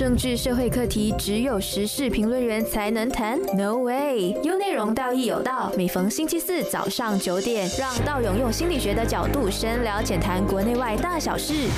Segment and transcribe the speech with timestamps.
[0.00, 4.34] 政治社会课题只有时事评论员才能谈？No way！
[4.42, 5.70] 有内容，道义有道。
[5.76, 11.68] 每逢星期四早上九点，让道勇用心理学的角度深聊浅谈国内外大小事。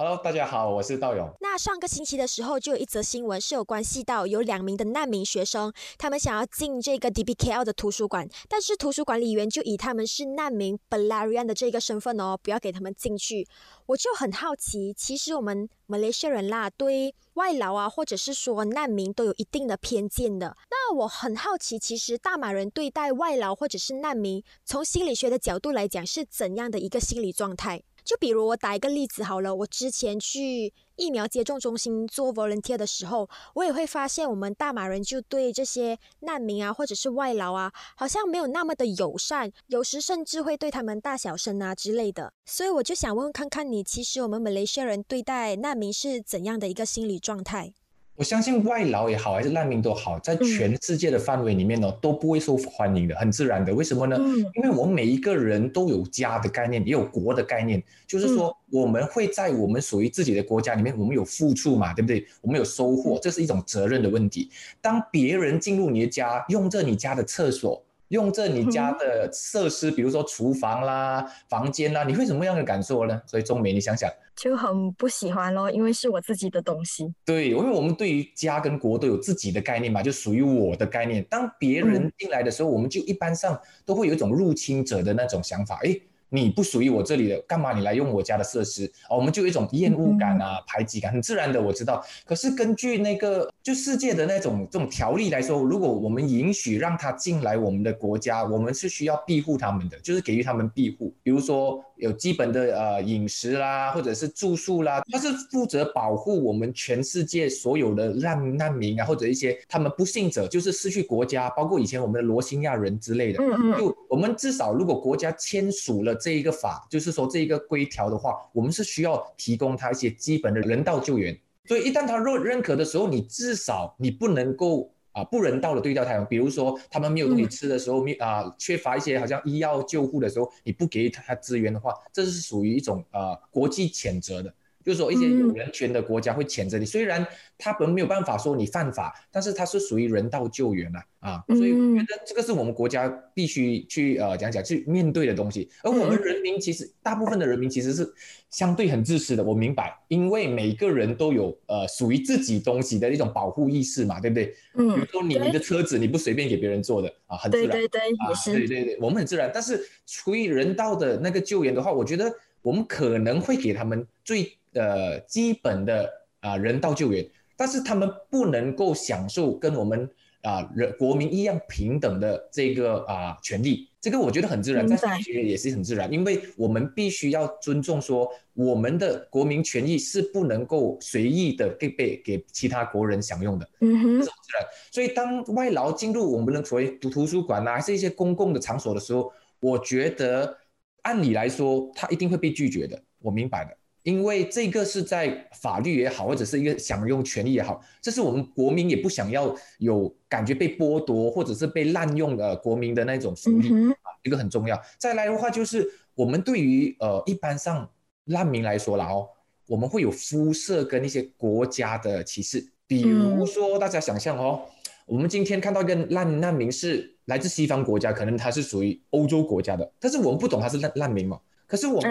[0.00, 1.28] Hello，大家好，我是道勇。
[1.40, 13.48] 那上个星期的时候，就有一则新闻是有关系到有两名的难民学生，他们想要进这个 DBKL 的图书馆，但是图书管理员就以他们是难民 Belarian 的这个身份哦，不要给他们进去。
[13.86, 20.56] 我就很好奇，其实我们马来西亚人啦，对外劳啊，或者是说难民都有一定的偏见的。
[20.70, 27.82] 那我很好奇，其实大马人对待外劳或者是难民，从心理学的角度来讲，是怎样的一个心理状态？
[28.08, 42.32] 就比如我打一个例子好了，我之前去疫苗接种中心做 volunteer 的时候，我也会发现我们大马人就对这些难民啊或者是外劳啊，好像没有那么的友善，有时甚至会对他们大小声啊之类的。
[42.46, 47.74] 所以我就想问问看看你，其实我们马来西亚人对待难民是怎样的一个心理状态？
[48.18, 53.72] 我相信外劳也好，还是难民都好，在全世界的范围里面呢，都不会受欢迎的，很自然的。
[53.72, 54.16] 为什么呢？
[54.18, 62.26] 嗯因为我们每一个人都有家的概念，也有国的概念，就是说我们会在我们属于自己的国家里面，我们有付出嘛，对不对？
[62.40, 64.50] 我们有收获，这是一种责任的问题。
[64.80, 67.80] 当别人进入你的家，用着你家的厕所。
[68.08, 73.20] 用着你家的设施，比如说厨房啦、房间啦，你会什么样的感受呢？
[73.26, 77.12] 所以中美，你想想，就很不喜欢咯，因为是我自己的东西。
[77.24, 81.22] 对，因为我们对于家跟国都有自己的概念嘛，就属于我的概念。
[81.24, 86.00] 当别人进来的时候，我们就一般上都会有一种入侵者的那种想法，诶，
[86.30, 88.86] 你不属于我这里的，干嘛你来用我家的设施？
[89.08, 92.04] 哦，我们就有一种厌恶感啊、排挤感，很自然的，我知道。
[92.24, 113.42] 可是根据那个就世界的那种这种条例来说，如果我们允许让他进来我们的国家，我们是需要庇护他们的，就是给予他们庇护，比如说有基本的呃饮食啦，或者是住宿啦，他是负责保护我们全世界所有的难难民啊，或者一些他们不幸者，就是失去国家，包括以前我们的罗兴亚人之类的。
[113.42, 121.38] 嗯嗯，就我们至少，如果国家签署了这一个法，就是说这一个规条的话，我们是需要提供他一些基本的人道救援。
[121.66, 134.54] 所以一旦他若认可的时候，你至少你不能够啊不人道的对待他们，比如说他们没有东西吃的时候，没啊缺乏一些好像医药救护的时候，你不给予他资源的话，这是属于一种呃国际谴责的。
[134.88, 137.26] 就是说，一些有人权的国家会谴责你，虽然
[137.58, 145.68] 他们没有办法说你犯法，但是它是属于人道救援啊啊，所以我觉得这个是我们国家必须去呃讲讲去面对的东西。
[145.82, 148.10] 而我们人民其实大部分的人民其实是
[148.48, 154.54] 相对很自私的，我明白，因为每个人都有呃属于自己东西的一种保护意识嘛，对不对？
[154.72, 157.68] 嗯，比如说你你的车子你不随便给别人坐的啊，很自然。
[157.68, 158.52] 对对对，啊也，是。
[158.54, 159.50] 对对对，我们很自然。
[159.52, 166.08] 但是出于人道的那个救援的话，我觉得我们可能会给他们最呃基本的
[166.40, 170.08] 啊、人道救援，但是他们不能够享受跟我们
[170.42, 173.88] 啊、人国民一样平等的这个啊、权利。
[174.00, 183.68] 这个我觉得很自然，在心理学也是很自然，因为我们必须要尊重说我们的国民权益是不能够随意的给被给其他国人享用的。
[183.80, 184.66] 嗯哼这是，很自然。
[184.92, 190.56] 所以当外劳进入我们的所谓图图书馆呐、还是一些公共的场所的时候，我觉得
[191.02, 193.02] 按理来说，他一定会被拒绝的。
[193.20, 193.76] 我明白的，
[194.08, 203.68] 因为这个是在法律也好，或者是一个享用权利也好，这是我们国民也不想要有感觉被剥夺或者是被滥用的国民的那种福利。
[203.68, 204.80] 嗯哼，这个很重要。
[204.96, 207.86] 再来的话，就是我们对于呃一般上
[208.24, 209.28] 难民来说啦哦，
[209.66, 212.66] 我们会有肤色跟一些国家的歧视。
[212.86, 214.62] 比如说，大家想象哦，
[215.04, 221.38] 我们今天看到一个难难民是来自西方国家，可能他是属于欧洲国家的，但是我们不懂他是难难民嘛。
[221.66, 222.10] 可是我们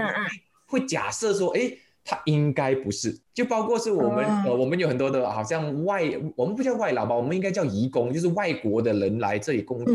[0.68, 1.75] 会假设说，哎。
[2.09, 9.94] 他应该不是，就包括是我们、哦呃，我们有很多的，好像外，我们不叫外劳吧，我们应该叫移工，就是外国的人来这里工作，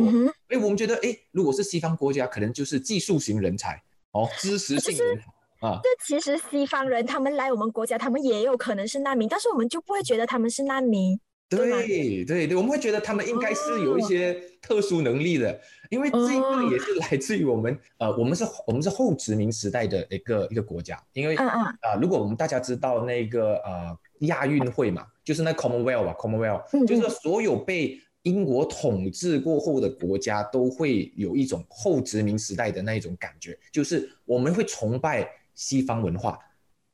[0.49, 11.19] 哎，我们觉得，哎，如果是西方国家，可能就是技术型人才，哦，知识性人才啊，这其实西方人他们来我们国家，他们也有可能是难民，但是我们就不会觉得他们是难民。
[11.57, 15.61] 对对对对，我们会觉得他们应该是有一些特殊能力的，
[15.91, 36.39] 因为这个也是来自于我们，呃，我们是我们是后殖民时代的一个一个国家，因为啊如果我们大家知道那个呃亚运会嘛，就是那 Commonwealth 吧，Commonwealth，嗯就是说所有被英国统治过后的国家都会有一种后殖民时代的那一种感觉，就是我们会崇拜西方文化。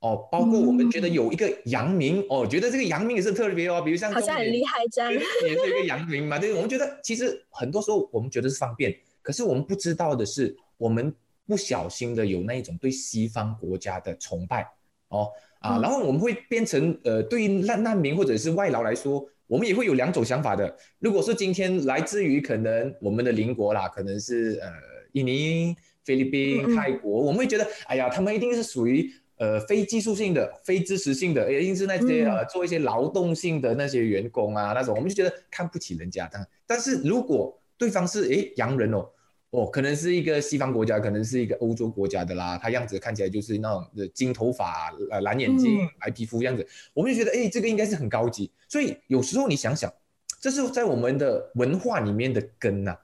[0.01, 5.13] 哦，包括我们觉得有一个阳明哦，觉得这个阳明也是特别哦，比如像好像很厉害这样。
[5.13, 11.13] 也是一个阳明嘛，对，我们觉得其实很多时候我们觉得是方便，可是我们不知道的是，我们
[11.47, 14.65] 不小心的有那一种对西方国家的崇拜，
[15.09, 15.29] 哦
[15.59, 20.77] 啊，然后我们会变成呃，对于难难民或者是外劳来说，我们也会有两种想法的。
[21.01, 24.69] 如果是今天来自于可能我们的邻国啦，可能是呃
[25.13, 25.75] 印尼、
[26.05, 36.29] 菲律宾、泰国，我们会觉得，哎呀，他们一定是属于呃非技术性的、非知识性的，一定是那些呃做一些劳动性的那些员工啊那种，我们就觉得看不起人家。
[36.33, 39.09] 但但是如果对方是诶洋人哦。
[39.51, 42.59] 哦，可能是一个西方国家，可能是一个欧洲国家的啦。
[42.59, 48.51] 他样子看起来就是那种的金头发、呃蓝眼睛、白皮肤样子，我们就觉得，哎，这个应该是很高级。
[48.69, 49.91] 所以有时候你想想，
[50.39, 52.95] 这是在我们的文化里面的根呐。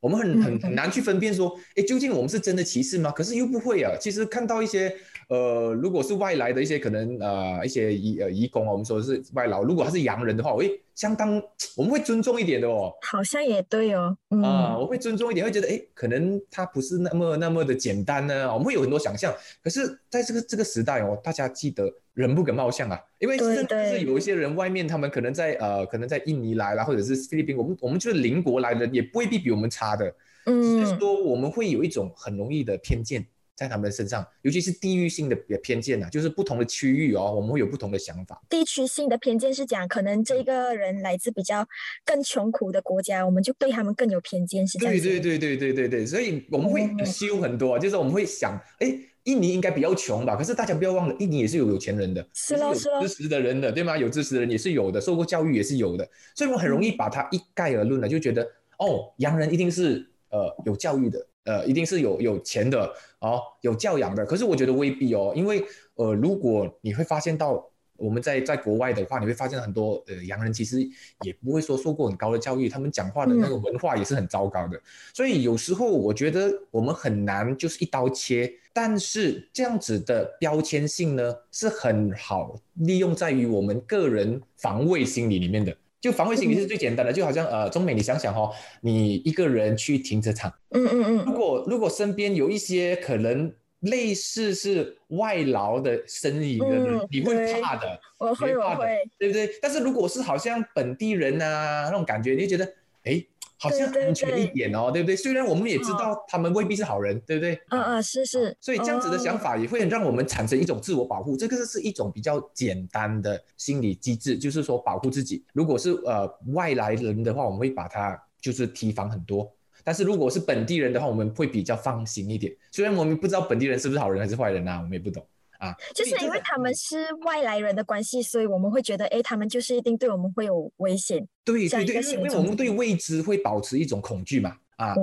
[0.00, 3.12] 我们很很很难去分辨说，哎，究竟我们是真的歧视吗？
[3.12, 3.92] 可是又不会啊。
[4.00, 4.96] 其实看到一些，
[5.30, 11.40] 呃，如果是外来的一些可能，呃，一些移呃移工啊，我们说是外劳，如果他是洋人的话，我会，相当
[11.76, 12.92] 我们会尊重一点的哦。
[13.02, 14.16] 好像也对哦。
[14.42, 18.52] 啊，我会尊重一点，会觉得，哎，可能他不是那么那么的简单呢。
[18.52, 19.32] 我们会有很多想象。
[19.62, 21.90] 可是在这个这个时代哦，大家记得。
[22.14, 30.12] 人不可貌相啊，因为甚至是有一些人外面，他们可能在呃，可能在印尼来啦，或者是菲律宾，我们我们就是邻国来的，也不未必比我们差的。
[30.44, 33.24] 嗯，是说我们会有一种很容易的偏见
[33.60, 38.40] 在他们身上，尤其是地域性的偏见呐，就是不同的区域哦，我们会有不同的想法。
[38.48, 41.68] 地区性的偏见是讲，可能这个人来自比较
[42.02, 44.94] 更穷苦的国家，我们就对他们更有偏见，是这样。
[44.94, 48.98] 对对对对对对对，所以我们会修很多，就是我们会想，哎。
[49.24, 50.34] 印尼应该比较穷吧？
[50.34, 53.96] 可是大家不要忘了，印尼也是有有钱人的，是有知识的人的，对吗？
[53.96, 58.42] 有知识的人也是有的，受过教育也是有的，所以我们很容易把它一概而论了，就觉得
[58.78, 62.90] 哦，洋人一定是呃有教育的，呃一定是有有钱的
[63.20, 64.24] 哦，有教养的。
[64.24, 67.66] 可是我觉得未必哦，因为呃如果你会发现到。
[68.02, 70.80] 我们在在国外的话，你会发现很多呃洋人其实
[71.20, 74.80] 也不会说受过很高的教育，他们讲话的那个文化也是很糟糕的。
[75.12, 85.76] 所以有时候我觉得我们很难就是一刀切，但是这样子的标签性呢是很好利用在于我们个人防卫心理里面的。
[86.00, 93.52] 就防卫心理是最简单的，就好像呃中美，你想想哦，你一个人去停车场，嗯嗯嗯，如果如果身边有一些可能。
[93.80, 99.48] 类似是外劳的身影的人，你会怕的，我会，我会，对不对？
[99.62, 102.70] 但是如果是好像本地人啊那种感觉，你就觉得，
[103.04, 103.24] 哎，
[103.60, 105.14] 好像安全一点哦，对不对？
[105.14, 107.60] 虽然我们也知道他们未必是好人，对不对？
[107.68, 108.56] 嗯嗯，是是。
[108.60, 115.44] 所以这样子的想法也会让我们产生一种自我保护，这个是一种比较简单的心理机制，就是说保护自己。
[115.52, 119.52] 如果是呃外来人的话，我们会把它就是提防很多。
[119.84, 122.50] 但是如果是本地人的话，我们会比较放心一点。
[122.72, 125.26] 虽然我们不知道本地人是不是好人还是坏人呐，我们也不懂
[125.60, 125.72] 啊。
[125.94, 131.24] 就是因为他们是外来人的关系，所以我们会觉得，哎，他们就是一定对我们会有危险。
[131.44, 134.56] 对对对，因为我们对未知会保持一种恐惧嘛。
[134.80, 134.94] 啊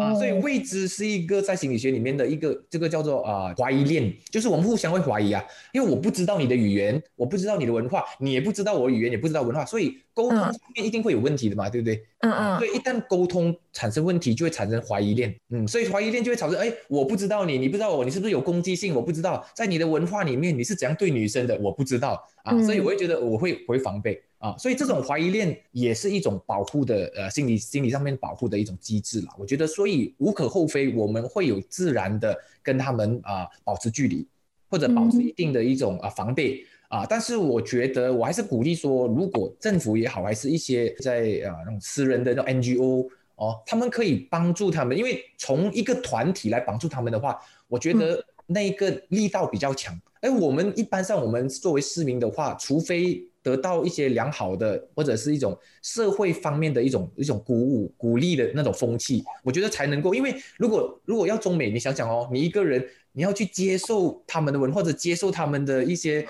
[0.00, 5.42] 啊，所以未知是一个在心理学里面的一个这个叫做啊怀疑链，就是我们互相会怀疑啊，
[5.72, 12.04] 因为我不知道你的语言，我不知道你的文化，你也不知道我语言，也不知道文化，所以沟通上面一定会有问题的嘛，对不对？
[12.20, 12.58] 嗯嗯。
[12.58, 15.34] 所以一旦沟通产生问题，就会产生怀疑链。
[15.50, 18.94] 嗯，所以怀疑链就会产生，哎，我不知道你，你不知道我，你是不是有攻击性？
[18.94, 24.20] 我不知道，在你的文化里面你是怎样对女生的，我不知道啊，所以我会觉得我会会防备。
[24.42, 29.28] 啊，所以这种怀疑链也是一种保护的，呃，心理心理上面保护的一种机制了。
[29.38, 34.26] 我觉得，所以无可厚非，我们会有自然的跟他们啊保持距离，
[34.68, 37.06] 或者保持一定的一种啊防备啊。
[37.08, 47.38] 但是我觉得，我还是鼓励说，如果政府也好，还是一些在啊那种私人的那种 NGO 哦，他们可以帮助他们，因为从一个团体来帮助他们的话，
[47.68, 49.96] 我觉得那个力道比较强。
[50.20, 60.14] 哎，我们一般上我们作为市民的话，除非得到一些良好的或者是一种社会方面的一种一种鼓舞鼓励的那种风气，我觉得才能够。
[60.14, 66.26] 因为如果如果要中美，你想想哦，你一个人你要去接受他们的文化或者接受他们的一些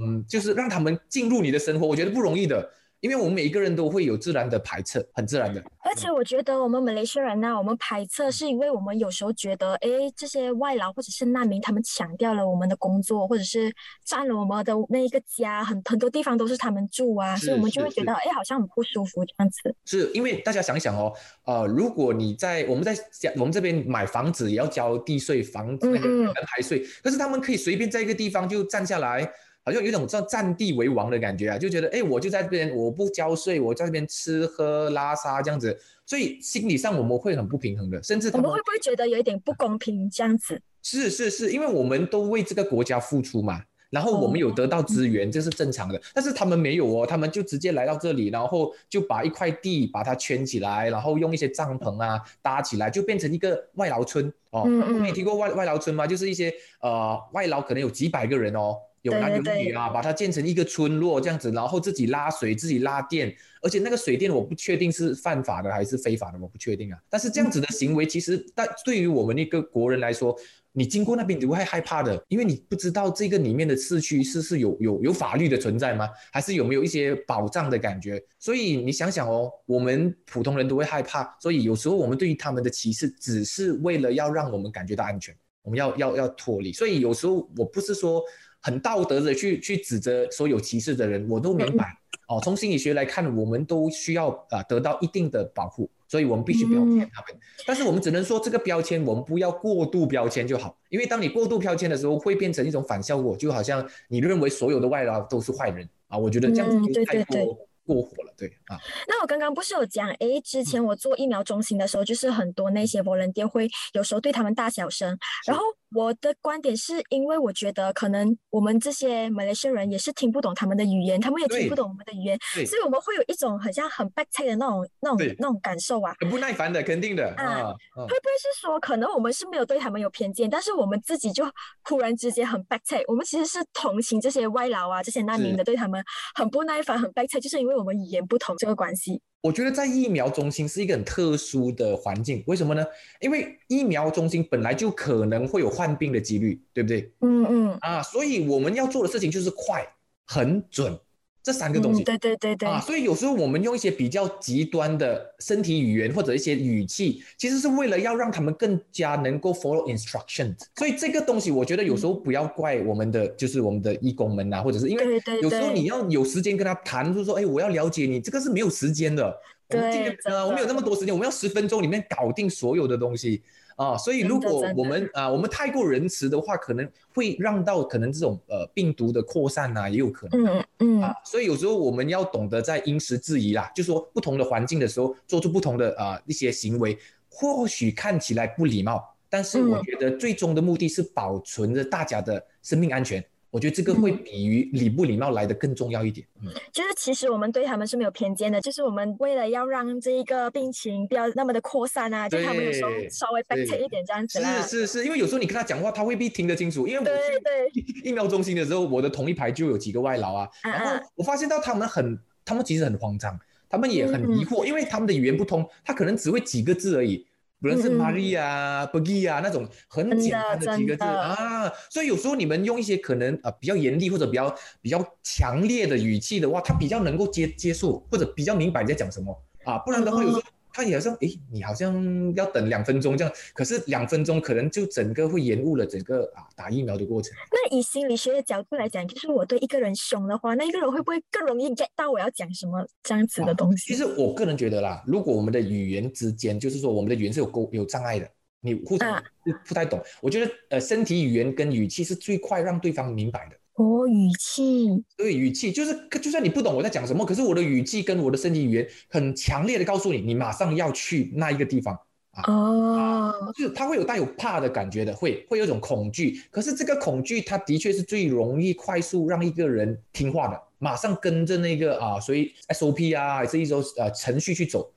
[0.00, 2.70] 嗯，就是让他们进入你的生活，我觉得不容易的。
[3.02, 5.60] 因为我们每一个人都会有自然的排斥，很自然的。
[5.80, 19.74] 而且我觉得我们马来西亚人呢，我们排斥是因为我们有时候觉得，哎，这些外劳或者是难民，他们抢掉了我们的工作，或者是占了我们的那一个家，很很多地方都是他们住啊，所以我们就会觉得，哎，好像很不舒服这样子。
[19.84, 21.12] 是因为大家想一想哦，
[21.44, 22.96] 呃，如果你在我们在
[23.34, 29.28] 我们这边买房子也要交地税、房那个门牌税，可是他们可以随便在一个地方就站下来。
[29.64, 40.60] 好像有一种叫占地为王的感觉啊，就觉得哎，我就在这边，我不交税，我在这边吃喝拉撒这样子，所以心理上我们会很不平衡的，甚至我们会不会觉得有一点不公平这样子？
[40.82, 54.66] 是是是，因为我们都为这个国家付出嘛，然后我们有得到资源，这是正常的，但是他们没有哦，他们就直接来到这里，然后就把一块地把它圈起来，然后用一些帐篷啊搭起来，就变成一个外劳村哦。
[54.66, 56.04] 你听过外外劳村吗？
[56.04, 58.76] 就是一些呃外劳可能有几百个人哦。
[59.02, 66.98] 有男有对对女啊，把它建成一个村落这样子，然后自己拉水、自己拉电，而且那个水电我不确定是犯法的还是非法的，我不确定啊。
[67.10, 70.36] 但是这样子的行为，其实但对于我们一个国人来说，
[70.74, 76.08] 你经过那边你会害怕的，因为你不知道这个里面的市区是是有有有法律的存在吗？
[76.32, 78.22] 还是有没有一些保障的感觉？
[78.38, 86.72] 所以你想想哦，我们普通人都会害怕，所以有时候我们对于他们的歧视，只是为了要让我们感觉到安全，我们要要要脱离。
[86.72, 88.22] 所以有时候我不是说
[88.62, 91.94] 很道德的去去指责所有歧视的人，我都明白。
[92.28, 92.40] 哦。
[92.42, 95.90] 从心理学来看，我们都需要啊得到一定的保护。
[96.08, 105.88] 所以我们必须标签他们，但是我们只能说这个标签我们不要过度标签就好，因为当你过度标签的时候，会变成一种反效果，就好像你认为所有的外劳都是坏人。
[106.08, 108.78] 啊，我觉得这样子嗯对就太对过过火了，对啊，
[109.08, 115.16] 那我刚刚不是有讲，诶，之前我做疫苗中心的时候，就是很多那些 volunteer 会有时候对他们大小声，
[115.46, 115.64] 然后
[115.94, 126.14] 我的观点是因为我觉得可能我们这些马来西亚人也是听不懂他们的语言，他们也听不懂我们的语言，所以我们会有一种很像很 back 的那种那种那种感受啊。
[126.20, 127.28] 很不耐烦的，肯定的。
[127.36, 131.44] 啊会不会是说，可能我们是没有对他们有偏见，但是我们自己就
[131.84, 136.02] 忽然之间很 back 我们其实是同情这些外劳啊、这些难民的，对他们
[136.34, 139.20] 很不耐烦、很 back 就是因为我们语言不同这个关系。
[139.42, 142.86] 我觉得在疫苗中心是一个很特殊的环境，为什么呢？
[143.20, 147.12] 因为疫苗中心本来就可能会有患病的几率，对不对？
[147.20, 149.84] 嗯嗯，啊，所以我们要做的事情就是快、
[150.24, 150.96] 很准
[151.42, 152.02] 这三个东西。
[152.02, 160.56] 嗯、对对对对，啊，所以有时候我们用一些比较极端的身体语言或者一些语气，其实是为了要让他们更加能够 follow instructions。
[160.76, 169.36] 所以这个东西，我觉得有时候不要怪我们的，就是我们的义工们呐、或者是因为有时候你要有时间跟他谈，就是说，哎，我要了解你，这个是没有时间的。
[169.68, 173.42] 我们今天对真的呃，我们有那么多时间，我们要十分钟里面搞定所有的东西
[173.76, 173.96] 啊。
[173.96, 180.44] 所以如果我们啊，我们太过仁慈的话，可能会让到可能这种呃病毒的扩散呐、也有可能。
[180.46, 186.98] 嗯嗯啊，所以有时候我们要懂得在因时制宜啦，就说不同的环境的时候做出不同的啊、一些行为，
[187.28, 193.24] 或许看起来不礼貌，但是我嗯觉得最终的目的是保存着大家的生命安全。
[193.52, 196.26] 我觉得这个会嗯比于礼不礼貌来的更重要一点。
[196.40, 204.62] 嗯，就是其实我们对他们是没有偏见的，就是我们为了要让这一个病情不要那么的扩散啊，就他们有时候稍微 back 对一点这样子啦。
[204.62, 206.88] 是是是，因为有时候你跟他讲话，他未必听得清楚。
[206.88, 217.26] 因为我对去对，疫苗中心的时候，我的同一排就有几个外劳啊，嗯然后嗯我发现到他们很，他们其实很慌张，他们也很嗯疑惑，因为他们的语言不通，他可能只会几个字而已，
[217.62, 229.32] 不论是 Maria、b u g i 啊那种很简单的几个字啊，所以有时候你们用一些可能啊、呃比较严厉或者比较比较强烈的语气的话，他比较能够接接受或者比较明白你在讲什么
[229.64, 230.42] 啊，不然的话有时候。
[230.72, 237.32] 他也好像，诶，你好像要等两分钟这样，可是两分钟可能就整个会延误了整个啊打疫苗的过程。
[237.50, 243.92] 那以心理学的角度来讲，就是我对一个人凶的话，那一个人会不会更容易 get 到我要讲什么这样子的东西？
[243.92, 248.28] 其实我个人觉得啦，如果我们的语言之间，就是说我们的语言是有沟有障碍的，
[248.60, 250.02] 你互相啊不不太懂。
[250.20, 253.56] 我觉得呃，身体语言跟语气是最快让对方明白的。
[253.74, 261.98] 哦，语气，对，语气就是就算你不懂我在讲什么，可是我的语气跟我的身体语言很强烈的告诉你，你马上要去那一个地方。
[262.46, 266.42] 哦，就是他会有带有怕的感觉的，会会有一种恐惧。
[266.50, 274.90] 可是这个恐惧，它的确是最容易快速让一个人听话的，马上跟着那个啊，所以 SOP 啊，还是一种呃程序去走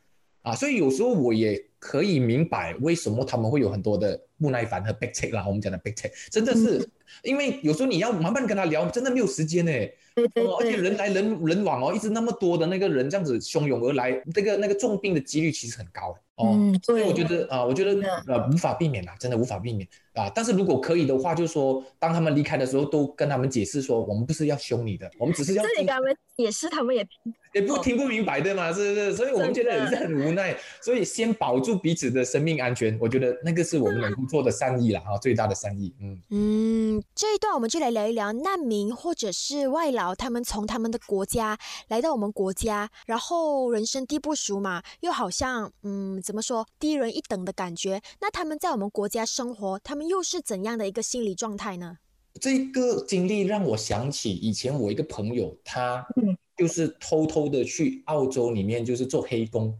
[0.43, 0.55] 啊。
[0.55, 5.45] 所以有时候我也可以明白为什么他们会有很多的不耐烦和 big take 啦。
[5.45, 6.89] 我们讲的 big take 真的是，
[7.23, 9.71] 因为有时候你要慢慢跟他聊，真的没有时间呢。
[10.15, 16.53] 对对哦，而且，人来人人往哦，一直那么多的那个人这样子汹涌而来，这个那个重病的几率其实很高哦。
[16.53, 20.31] 嗯，所以，我觉得啊、我觉得呃无法避免啦，真的无法避免啊。
[20.33, 27.05] 但是如果可以的话，就是说当他们离开的时候，都跟他们解释说，我们不是要凶你的，我们只是要这里跟他们解释，他们也
[27.53, 29.13] 也不听不明白的嘛，是不是？
[29.15, 30.55] 所以我们觉得也是很无奈。
[30.81, 35.93] 所以先保住彼此的生命安全，我觉得那个是我们能够做的善意了啊，最大的善意。
[36.01, 41.57] 嗯，嗯，这一段我们就来聊一聊难民或者是外劳，他们从他们的国家
[41.87, 48.01] 来到我们国家，然后人生地不熟嘛，又好像嗯怎么说低人一等的感觉。
[48.19, 51.97] 那他们在我们国家生活，他们又是怎样的一个心理状态呢？
[52.41, 59.73] 这个经历让我想起以前我一个朋友，他嗯就是偷偷的去澳洲里面就是做黑工。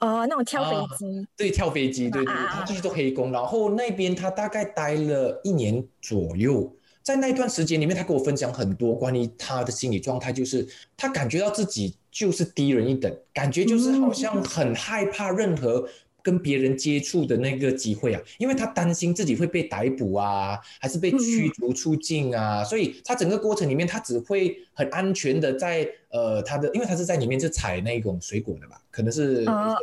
[0.00, 6.72] 哦，那种跳啊飞机，对，跳飞机，对对他去做黑工，然后那边他大概待了一年左右，
[7.08, 15.88] 在那段时间里面，他跟我分享很多关于他的心理状态，就是他感觉到自己就是低人一等，感觉就是好像很害怕任何
[16.22, 29.74] 跟别人接触的那个机会啊，因为他担心自己会被逮捕啊，还是被驱逐出境啊，所以他整个过程里面，他只会很安全的在呃他的，因为他是在里面是采那种水果的吧，可能是啊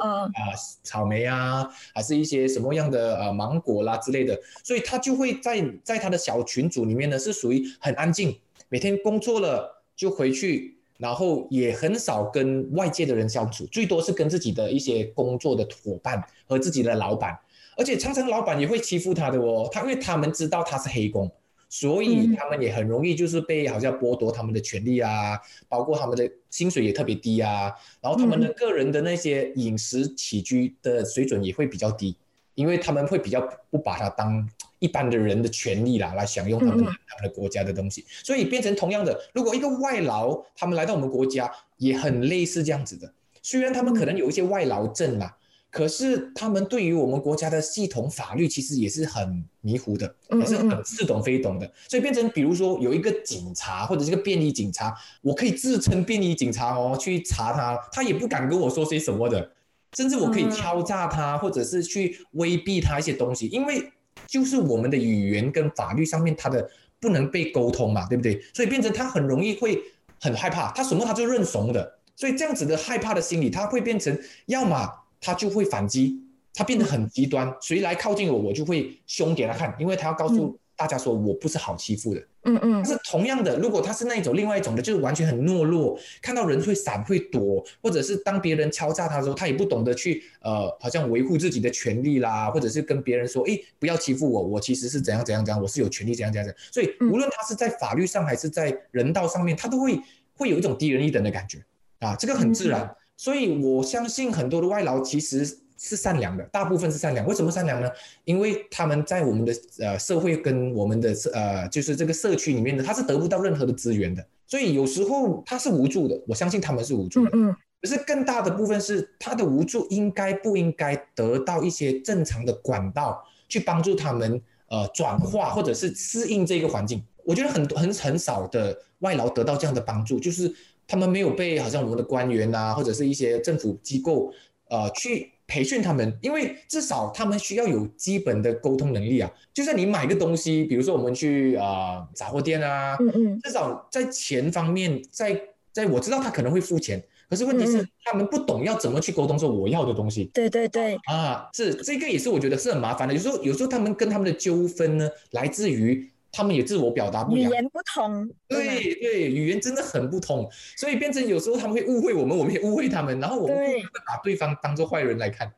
[0.84, 8.38] 草莓啊，还是一些什么样的呃芒果啦之类的，所以他就会在在他的小群组里面呢，是属于很安静，
[8.70, 10.75] 每天工作了就回去。
[10.97, 17.37] 然后也很少跟外界的人相处，最多是跟自己的一些工作的伙伴和自己的老板，
[17.77, 21.29] 而且常常老板也会欺负他的哦，他因为他们知道他是黑工，
[21.69, 32.15] 所以他们也很容易就是被好像剥夺他们的权利啊，包括他们的薪水也特别低啊，然后他们的个人的那些饮食起居的水准也会比较低，
[32.55, 34.50] 因为他们会比较不把它当。
[34.79, 43.12] 一般的人的权利啦，来享用他们他们的国家的东西，所以变成同样的，如果一个外劳他们来到我们国家，也很类似这样子的。
[43.41, 45.35] 虽然他们可能有一些外劳证啦，
[45.71, 51.71] 可是他们对于我们国家的系统法律其实也是很迷糊的，也是很似懂非懂的。
[51.88, 59.51] 所以变成比如说有一个警察或者是个便衣警察，我可以自称便衣警察哦，去查他，他也不敢跟我说些什么的，
[59.95, 63.91] 甚至我可以敲诈他，或者是去威逼他一些东西，因为。
[64.27, 66.67] 就是我们的语言跟法律上面，他的
[66.99, 68.41] 不能被沟通嘛，对不对？
[68.53, 69.79] 所以变成他很容易会
[70.19, 74.89] 很害怕，他什么他就认怂的，所以这样子的害怕的心理，他会变成要么
[75.21, 76.23] 他就会反击，
[76.55, 80.57] 他变得很极端，谁来靠近我，我就会凶给他看，因为他要告诉。
[80.75, 82.74] 大家说我不是好欺负的，嗯嗯。
[82.84, 96.63] 但是同样的，如果他是那一种另外一种的，就是完全很懦弱，看到人会闪会躲，或者是当别人敲诈他的时候，他也不懂得去呃，好像维护自己的权利啦，或者是跟别人说，哎，不要欺负我，我其实是怎样怎样怎样，我是有权利怎样怎样怎样。
[96.72, 100.00] 所以无论他是在法律上还是在人道上面，他都会
[100.36, 101.60] 会有一种低人一等的感觉
[102.00, 102.96] 啊，这个很自然。
[103.17, 105.60] 所以我相信很多的外劳其实。
[105.77, 107.25] 是善良的，大部分是善良。
[107.27, 107.89] 为什么善良呢？
[108.24, 116.20] 因为他们在我们的呃社会跟我们的呃就是这个社区里面呢，他是得不到任何的资源的，所以有时候他是无助的。
[116.27, 117.32] 我相信他们是无助的。
[117.34, 117.55] 嗯嗯。
[117.82, 127.04] 可是更大的部分是他的无助应该不应该得到一些正常的管道去帮助他们呃转化或者是适应这个环境？
[127.23, 130.52] 我觉得很很很少的外劳得到这样的帮助，就是
[130.88, 134.32] 他们没有被好像我们的官员啊或者是一些政府机构
[134.69, 135.34] 呃去。
[135.47, 139.31] 培训他们，因为至少他们需要有基本的沟通能力啊。
[139.53, 145.39] 就算你买个东西，比如说我们去啊杂货店啊，嗯嗯，至少在钱方面，在
[145.71, 150.25] 在我知道他可能会付钱，可是问题是他们不懂要怎么去沟通说我要的东西。
[150.34, 153.13] 对对对，啊，是这个也是我觉得是很麻烦的。
[153.13, 156.10] 有时候有时候他们跟他们的纠纷呢，来自于。
[156.36, 160.45] 他们也自我表达不了，语言不通，对对，语言真的很不通，
[160.76, 165.50] 所以变成有时候他们会误会我们，我们也误会他们，然后我们会把对方当做坏人来看。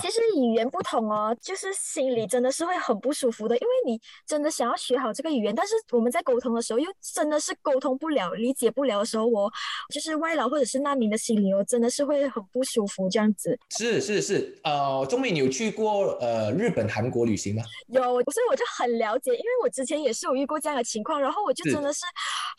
[0.00, 9.50] 其实语言不同哦，就是心里真的是会很不舒服的，因为你真的想要学好这个语言，但是我们在沟通的时候又真的是沟通不了、理解不了的时候，我
[9.92, 13.58] 就是外劳或者是难民的心里，我真的是会很不舒服这样子。
[13.70, 17.62] 是是是，呃，钟美，你有去过呃日本、韩国旅行吗？
[17.88, 22.00] 有，所以我就很了解，因为我之前也是有遇过这样的情况，然后我就真的是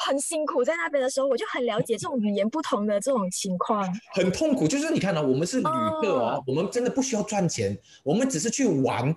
[0.04, 4.68] 很辛苦在那边的时候，我就很了解这种语言不同的这种情况，很痛苦。
[4.68, 5.64] 就是你看到我们是旅
[6.02, 7.03] 客哦，我们真的不。
[7.04, 9.16] 需要赚钱，我们只是去玩，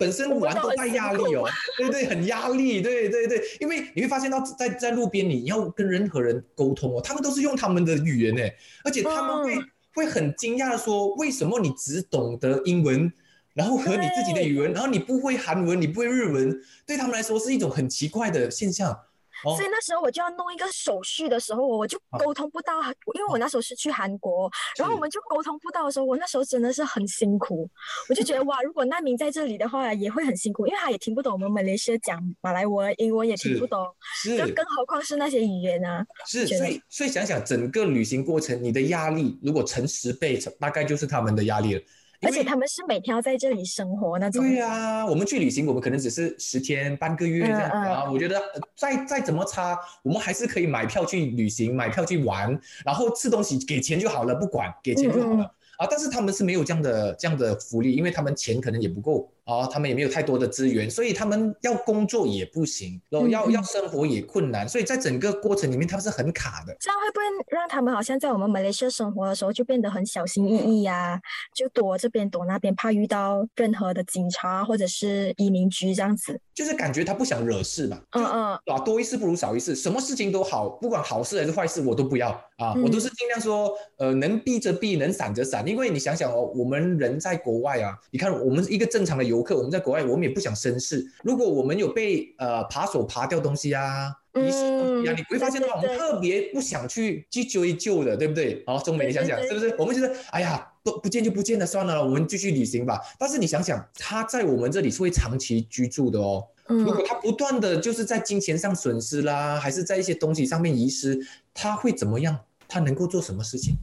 [0.00, 1.44] 本身玩都带压力哦，
[1.78, 8.42] 对对，很压力，对对对，因为你会发现到在在路边你要跟任何人沟通哦，他们都是用他们的语言呢，
[8.84, 9.54] 而且他们会
[9.94, 13.12] 会很惊讶的说，为什么你只懂得英文，
[13.54, 18.98] 然后和你自己的语文，然后你不会韩文，你不会日文，对他们来说是一种很奇怪的现象。
[19.42, 22.74] 所以那时候我就要弄一个手续的时候，我就沟通不到，
[23.14, 27.68] 因为我那时候是去韩国，然后我们就沟通不到的时候，我那时候真的是很辛苦。
[28.08, 33.86] 我就觉得哇，如果难民在这里的话，也会很辛苦，因为他也听不懂我们马来西亚讲马来文，英文也听不懂，
[34.22, 36.04] 是，更何况是那些语言啊。
[36.26, 41.82] 是，所以所以想想整个旅行过程，你的压力如果乘十倍，大概就是他们的压力了。
[42.22, 44.42] 而且他们是每天要在这里生活那种。
[44.42, 48.10] 对呀，我们去旅行，我们可能只是十天半个月这样子啊。
[48.10, 48.40] 我觉得
[48.74, 55.44] 再再怎么差，我们还是可以买票去旅行，买票去玩，然后吃东西给钱就好了，不管给钱就好了
[55.78, 55.86] 啊。
[55.90, 66.76] 但是他们是没有这样的这样的福利，因为他们钱可能也不够啊，他们也没有太多的资源，所以他们要工作也不行，然后要要生活也困难，所以在整个过程里面他们是很卡的。
[66.80, 71.18] 这样会不会让他们好像在我们马来西亚生活的时候就变得很小心翼翼呀？
[71.54, 76.38] 就躲这边躲那边，怕遇到任何的警察或者是移民局这样子？
[76.52, 78.42] 就是感觉他不想惹事嘛，嗯嗯，
[78.74, 98.62] 啊，多一事不如少一事，什么事情都好，不管好事还是坏事，我都不要啊，我都是尽量说，呃，能避则避，能闪则闪，因为你想想哦，我们人在国外啊，你看我们一个正常的游客，我们在国外，我们也不想生事，如果我们有被呃扒手扒掉东西啊，遗失东西啊，你会发现的话，我们特别不想去去追究的，对不对？
[98.66, 99.74] 好，中美，你想想是不是？
[99.78, 100.72] 我们觉得，哎呀。
[100.86, 103.00] 不不见就不见了，算了，我们继续旅行吧。
[103.18, 106.46] 但是你想想，他在我们这里是会长期居住的哦。
[106.68, 111.18] 如果他不断的就是在金钱上损失啦，还是在一些东西上面遗失，
[111.52, 112.38] 他会怎么样？
[112.68, 113.74] 他能够做什么事情？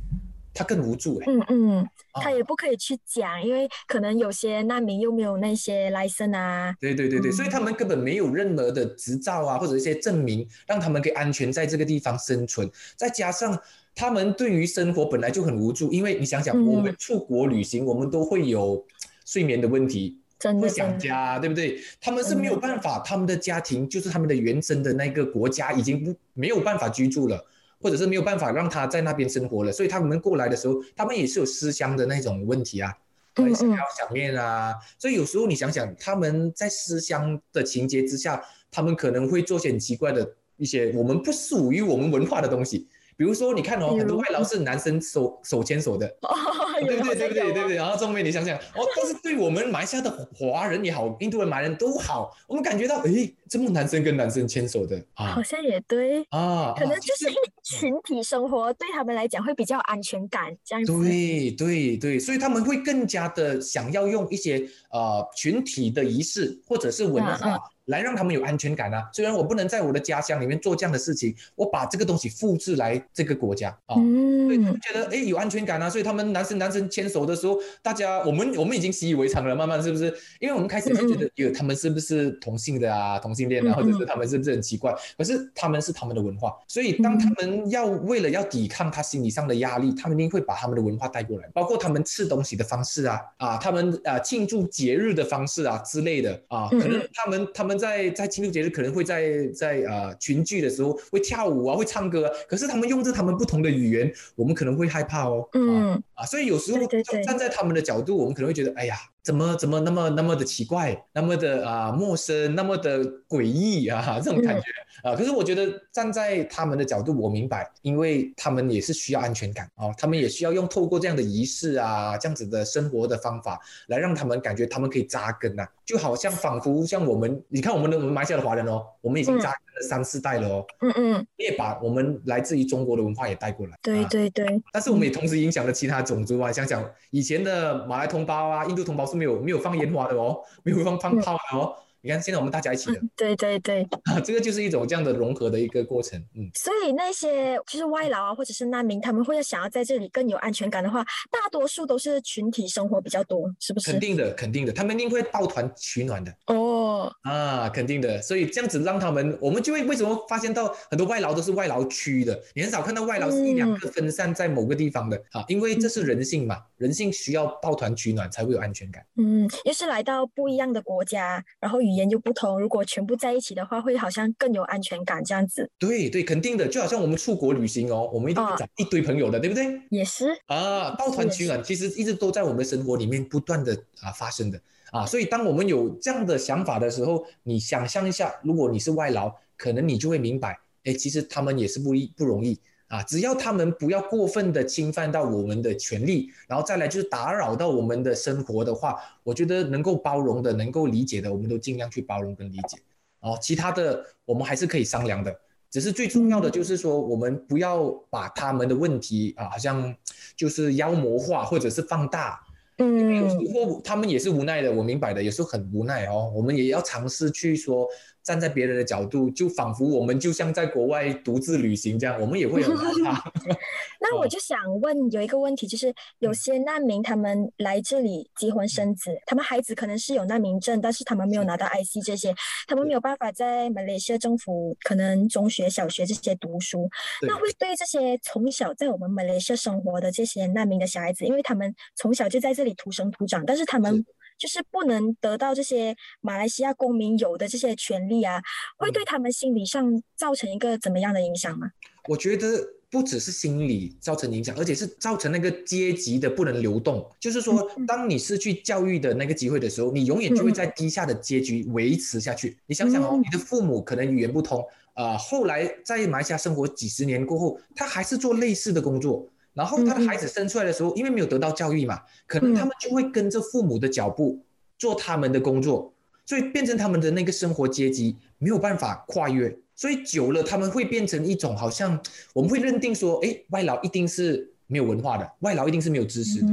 [0.53, 1.25] 他更无助哎。
[1.27, 1.89] 嗯嗯，
[2.21, 6.75] 他也不可以去讲，因为可能有些难民又没有那些 license 啊。
[6.79, 12.69] 对对对对，所以他们根本没有任何的执照啊，或者一些证明，让他们可以安全在这个地方生存。
[12.95, 13.59] 再加上。
[13.95, 18.83] 他们对于生活本来就很无助，因为你想想，我们出国旅行，我们都会有
[19.23, 20.19] 睡眠的问题，
[20.59, 21.79] 会想家，对不对？
[22.01, 27.45] 他们是没有办法，他们的家庭就是他们的原生的那个国家已经不没有办法居住了，
[27.83, 32.97] 或者是没有办法让他在那边生活了，所以他们过来的时候，他们也是有思乡的那种问题啊，
[33.35, 38.41] 很想要想念啊，所以有时候你想想，他们在思乡的情节之下，
[38.71, 42.87] 他们可能会做些很奇怪的一些我们不属于我们文化的东西。
[43.15, 46.07] 比如说，你看哦，很多外劳是男生手手牵手的，
[46.83, 47.15] 对不对？
[47.15, 47.53] 对不对？
[47.53, 47.77] 对不对？
[47.77, 60.91] 然后钟美，你想想哦，但是对我们马来西亚的华人也好，印度人、马来人都好，我们感觉到，哎，这么男生跟男生牵手的啊，好像也对啊，可能就是因为群体生活对他们来讲会比较安全感这样子。
[60.91, 67.59] 对对对，所以他们会更加的想要用一些呃群体的仪式或者是文化。
[67.87, 69.09] 来让他们有安全感啊！
[69.11, 80.05] 虽然我不能在我的家乡里面做这样的事情，我把这个东西复制来这个国家啊，所以他们觉得哎有安全感啊，所以他们男生男生牵手的时候，大家我们我们已经习以为常了，慢慢是不是？
[80.39, 84.93] 因为我们开始就觉得有他们是不是同性的啊，同性恋啊，或者是他们是不是很奇怪？
[85.17, 97.73] 可是他们是他们的文化，所以当他们要为了要抵抗他心理上的压力，他们一定会把他们的文化带过来，包括他们吃东西的方式啊啊，他们啊庆祝节日的方式啊之类的啊，可能他们他们。
[97.83, 105.45] 在在庆祝节日可能会在在啊群聚的时候会跳舞啊会唱歌，可是他们用着他们不同的语言，我们可能会害怕哦。
[105.51, 106.79] 嗯啊，所以有时候
[107.25, 108.95] 站在他们的角度，我们可能会觉得，哎呀。
[109.23, 114.63] 怎么怎么那么那么的奇怪，那么的啊陌生，那么的诡异啊这种感觉
[115.01, 115.15] 啊！
[115.15, 123.57] 可是我觉得站在他们的角度，我明白，因为他们也是需要安全感哦，他们也需要用透过这样的仪式啊，这样子的生活的方法
[123.87, 139.12] 来让他们感觉他们可以扎根呐，就好像仿佛像我们，你看我们的我们马来西亚的华人哦，我们已经扎根了三四代了哦，嗯嗯，也把我们来自于中国的文化也带过来，对对对，但是我们也同时影响了其他种族啊，想想以前的马来同胞啊，印度同胞。
[139.13, 141.75] 没有没有放烟花的哦，没有放放炮的哦。
[142.05, 146.51] 你看，现在我们大家一起的，对对对，啊， 这个就是一种这样的融合的一个过程，嗯。
[146.53, 153.89] 所以那些就是外劳啊，或者是难民，他们会想要在这里更有安全感的话，大多数都是群体生活比较多，是不是？
[153.89, 156.35] 肯定的，肯定的，他们一定会抱团取暖的。
[156.47, 158.21] 哦，啊，肯定的。
[158.21, 169.01] 所以这样子让他们，我们就会为什么发现到很多外劳都是外劳区的，你很少看到外劳是一两个分散在某个地方的啊，因为这是人性嘛，人性需要抱团取暖才会有安全感。
[169.15, 175.69] 嗯，又是来到不一样的国家，然后语言就不同，如果全部在一起的话，会好像更有安全感这样子。
[175.79, 179.81] 对对，肯定的，就好像我们出国旅行哦，我们一定会找一堆朋友的，对不对？
[179.89, 184.59] 也是啊，抱团取暖其实一直都在我们生活里面不断的啊发生的
[184.91, 192.59] 啊，所以当我们有这样的想法的时候，你想象一下，如果你是外劳，可能你就会明白，哎，其实他们也是不易不容易。
[192.93, 202.77] 啊，只要他们不要过分的侵犯到我们的权利，然后再来就是打扰到我们的生活的话，我觉得能够包容的、能够理解的，我们都尽量去包容跟理解。
[203.21, 205.35] 哦，其他的我们还是可以商量的，
[205.71, 209.95] 只是最重要的就是说，我们不要把他们的问题啊，好像
[210.35, 212.39] 就是妖魔化或者是放大。
[212.77, 217.87] 嗯，因为有时候他们也是无奈的，我明白的，有时候很无奈哦，我们也要尝试去说。
[218.23, 223.31] 站在别人的角度，就仿佛我们就像在国外独自旅行这样，我们也会很害怕。
[223.99, 232.33] 那我就想问有一个问题，就是有些难民他们来这里结婚生子，他们孩子可能是有难民证，但是他们没有拿到 IC 这些，
[232.67, 236.89] 他们没有办法在马来西亚政府可能中学、小学这些读书。
[237.21, 244.05] 那会对这些从小在我们马来西亚生活的这些难民的小孩子，因为他们从小就在这里土生土长，但是他们。
[244.37, 248.41] 就是不能得到这些马来西亚公民有的这些权利啊，
[248.77, 251.71] 会对他们心理上造成一个怎么样的影响吗？
[252.09, 252.47] 我觉得
[252.89, 257.09] 不只是心理造成影响，而且是造成那个阶级的不能流动。
[257.19, 262.57] 就是说，当你失去教育的那个机会的时候，你永远就会在低下的阶级维持下去。
[262.67, 264.63] 你想想哦，你的父母可能语言不通，
[264.95, 269.27] 呃，后来在马来西亚生活几十年过后，他还是做类似的工作。
[269.53, 274.43] 然后他的孩子生出来的时候，因为没有得到教育嘛，可能他们就会跟着父母的脚步
[274.77, 275.93] 做他们的工作，
[276.25, 279.55] 所以变成他们的那个生活阶级没有办法跨越。
[279.75, 281.99] 所以久了，他们会变成一种好像
[282.33, 286.47] 我们会认定说，哎，外劳一定是没有文化的，外劳一定是没有知识的。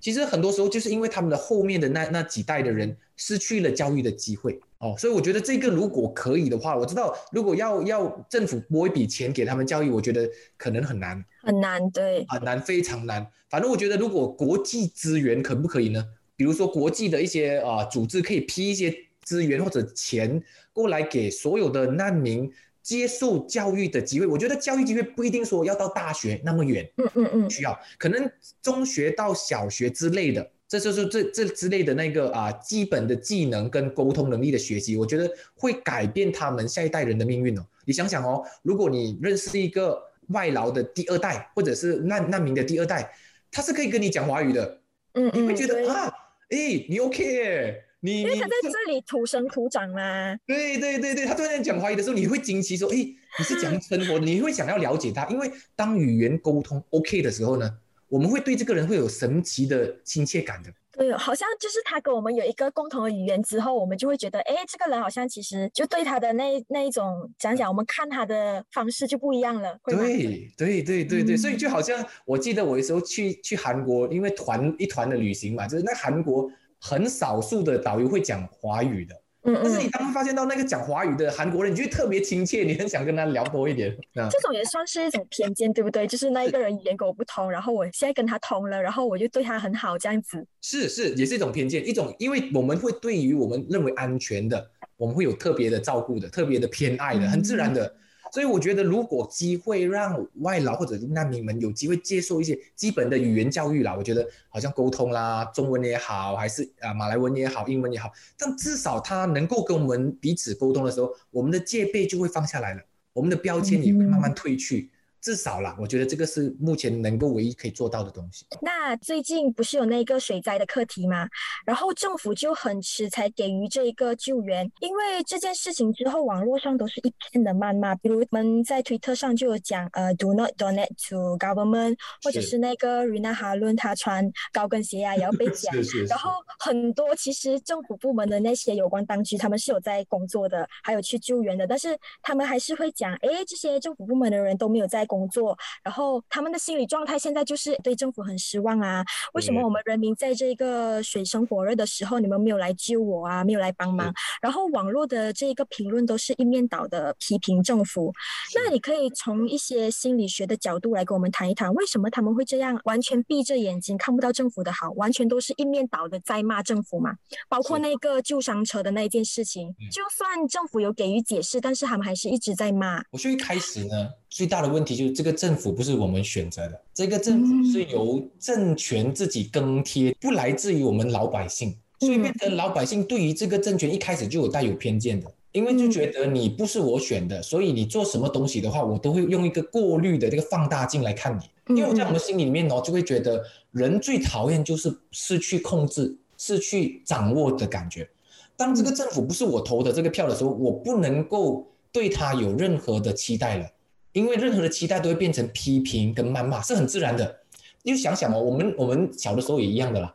[0.00, 4.94] 其实很多时候就是因为他们的后面的那那几代的人失去了教育的机会哦。
[4.98, 13.26] 所以我觉得这个如果可以的话，我知道如果要要政府拨一笔钱给他们教育，我觉得可能很难，很难，对，很难，非常难。
[13.48, 16.04] 反正我觉得如果国际资源可不可以呢？
[16.36, 20.42] 比如说国际的一些啊组织可以批一些资源或者钱。
[20.72, 28.28] 过来给所有的难民接受教育的机会，我觉得教育机会不一定说要到大学那么远，嗯嗯嗯，需要可能
[28.60, 37.64] 中学到小学之类的，这就是这这之类的那个啊基本的技能跟沟通能力的学习，我觉得会改变他们下一代人的命运哦。
[37.84, 43.12] 你想想哦，如果你认识一个外劳的第二代，或者是难难民的第二代，
[43.52, 44.80] 他是可以跟你讲华语的，
[45.12, 46.12] 嗯嗯，你会觉得啊，
[46.50, 48.22] 哎，你 OK 你。
[48.22, 50.36] 因为他在这里土生土长啦。
[50.44, 57.78] 对对对对，他突然讲华语的时候，你会惊奇说：“哎，你是讲生活，你会想要了解他。”因为当语言沟通 OK 的时候呢，
[58.14, 60.70] 我们会对这个人会有神奇的亲切感的。
[60.92, 69.76] 对，好像就是他跟我们有一个共同的语言之后，我们就会觉得，哎，这个人好像其实就对他的那那一种讲讲，我们看他的方式就不一样了。
[69.84, 76.48] 对对对对对，所以就好像我记得我有时候去去韩国，因为团一团的旅行嘛，就是那韩国。
[76.86, 83.94] 很少数的导游会讲华语的，嗯嗯，但是你当发现到那个讲华语的韩国人，你就特别亲切，你很想跟他聊多一点。
[84.14, 86.06] 这种也算是一种偏见，对不对？
[86.06, 90.46] 就是那一个人语言跟我不通，然后我现在跟他通了，然后我就对他很好，这样子。
[90.62, 97.94] 是是，也是一种偏见，一种因为我们会对于我们认为安全的，我们会有特别的照顾的，特别的偏爱的，很自然的。
[98.34, 114.90] 所以我觉得，如果机会让外劳或者难民们有机会接受一些基本的语言教育啦，我觉得好像沟通啦，中文也好，还是啊马来文也好，英文也好，但至少他能够跟我们彼此沟通的时候，我们的戒备就会放下来了，我们的标签也会慢慢褪去。
[115.24, 118.44] 至少啦，我觉得这个是目前能够唯一可以做到的东西。
[118.60, 121.26] 那最近不是有那个水灾的课题吗？
[121.64, 127.94] 然后政府就很迟才给予这一个救援，因为这件事情之后，网络上都是一片的谩骂。
[127.94, 135.74] 比如我们在推特上就有讲，呃，Do not donate to government，或者是那个 Rina 哈伦他穿高跟鞋啊 也要被讲。
[136.06, 145.06] 然后很多其实政府部门的那些有关当局，他们是有在工作的，还有去救援的，但是他们还是会讲，哎，这些政府部门的人都没有在。
[145.14, 149.04] 工作，然后他们的心理状态现在就是对政府很失望啊！
[149.34, 153.44] 为什么我们人民在这个水深火热的时候，你们没有来救我啊？
[153.44, 154.12] 没有来帮忙？
[154.42, 158.12] 然后网络的这个评论都是一面倒的批评政府。
[158.56, 167.12] 那你可以从一些心理学的角度来跟我们谈一谈，为什么他们会这样完全闭着眼睛看不到政府的好，完全都是一面倒的在骂政府嘛？
[167.48, 173.02] 包括那个救伤车的那一件事情，就算政府有给予解释，但是他们还是一直在骂。
[173.12, 174.10] 我说一开始呢。
[174.34, 198.08] 最大的问题就是这个政府不是我们选择的，这个政府是由政权自己更贴，不来自于我们老百姓，所以变成老百姓对于这个政权一开始就有带有偏见的，因为就觉得你不是我选的，所以你做什么东西的话，我都会用一个过滤的这个放大镜来看你，因为在我们心里面呢，就会觉得人最讨厌就是失去控制、失去掌握的感觉。
[198.56, 203.70] 当这个政府不是我投的这个票的时候，我不能够对他有任何的期待了。
[204.14, 207.40] 因为任何的期待都会变成批评跟谩骂，是很自然的。
[207.82, 210.14] 你就想想哦，我们我们小的时候也一样的啦。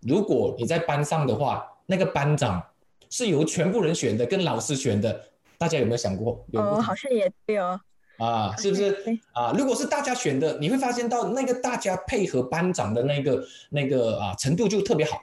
[0.00, 2.62] 如果你在班上的话，那个班长
[3.08, 5.20] 是由全部人选的，跟老师选的，
[5.56, 6.44] 大家有没有想过？
[6.54, 7.80] 哦，好像也对哦。
[8.18, 8.96] 啊，是不是
[9.32, 9.54] 啊？
[9.56, 15.22] 如果是大家选的，你会发现到那个大家配合班长的那个那个啊程度就特别好。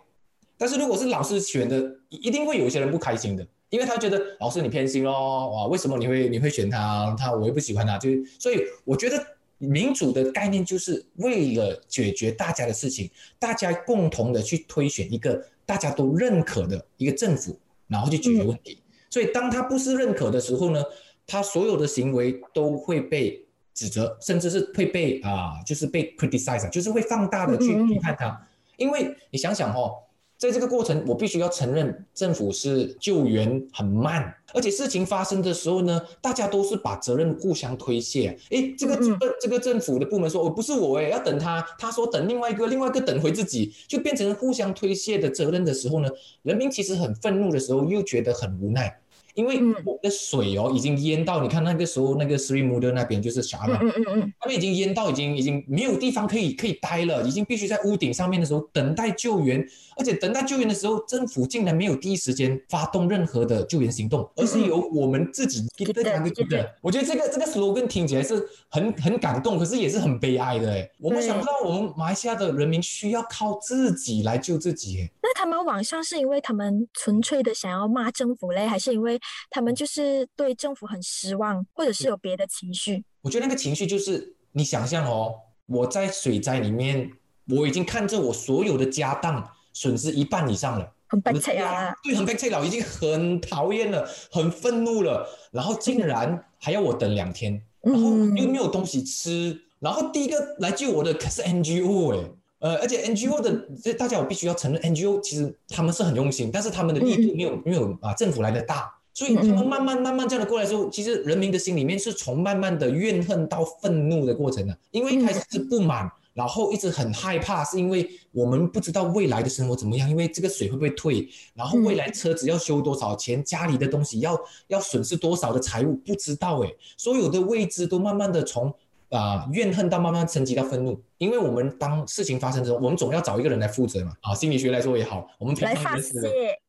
[0.57, 3.45] 但是如果是老师选的，一定会有一些人不开心的。
[3.71, 7.13] 因为他觉得老师你偏心咯，哇，为什么你会你会选他？
[7.17, 9.21] 他我又不喜欢他，就所以我觉得
[9.57, 18.77] 民主的概念就是为了解决大家的事情，大家共同的去推选一个大家都认可的一个政府，然后去解决问题。
[19.09, 20.81] 所以当他不是认可的时候呢，
[21.27, 28.47] 他所有的行为都会被指责，甚至是会被啊，就是被 criticize，就是会放大的去批判他。
[28.77, 30.03] 因为你想想哦。
[30.45, 38.37] 在这个过程，我必须要承认，政府是救援很慢，而且事情发生的时候呢，大家都是把责任互相推卸。
[38.49, 46.09] 诶，这个这个这个政府的部门说，我不是我诶，要等他，他说等另外一个，另外一个等回自己，就变成互相推卸的责任的时候呢，
[46.43, 48.99] 人民其实很愤怒的时候，又觉得很无奈。
[49.35, 59.65] 因为我们的水哦已经淹到，你看那个时候那个 Sri Muda 那边就是啥了，嗯嗯嗯，他们已经淹到已经已经没有地方可以可以待了，已经必须在屋顶上面的时候等待救援，
[59.97, 66.73] 而且等待救援的时候，政府竟然没有第一时间发动任何的救援行动，而是由我们自己给这两个的。
[66.81, 75.09] 我觉得这个这个 slogan 听起来是很很感动，可是也是很悲哀的哎，我们想不到我们马来西亚的人民需要靠自己来救自己。
[75.21, 79.19] 那他们网上是因为他们纯粹的想要骂政府嘞，还是因为？
[79.49, 83.03] 他们就是对政府很失望，或者是有别的情绪。
[83.21, 85.33] 我觉得那个情绪就是你想象哦，
[85.65, 87.11] 我在水灾里面，
[87.49, 91.93] 我已经看着我所有的家当损失一半以上了，很悲催啊！
[92.03, 102.31] 对，很悲催了，已经很讨厌了，很愤怒了，然后竟然还要我等两天，然后又没有东西吃，然后第一个来救我的可是 NGO 哎。
[102.59, 108.91] 呃，而且 NGO 的这大家我必须要承认，NGO 其实他们是很用心，但是他们的力度没有没有啊政府来的大。
[109.15, 114.77] 所以他们慢慢慢慢这样的过来之后，其实人民的心里面是从慢慢的怨恨到愤怒的过程的。
[114.91, 128.73] 因为一开始是不满，然后一直很害怕，是因为我们不知道未来的生活怎么样，因为这个水会不会退，然后未来车子要修多少钱，家里的东西要要损失多少的财物，不知道哎，所有的未知都慢慢的从。
[129.09, 134.13] 啊，怨恨到慢慢升级到愤怒，因为我们当事情发生之后，我们总要找一个人来负责嘛。
[134.21, 136.19] 啊，心理学来说也好，我们来发泄